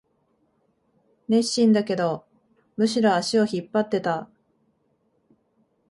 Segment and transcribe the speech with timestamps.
[1.27, 2.25] 熱心だけど、
[2.75, 4.27] むしろ足を引っ張ってた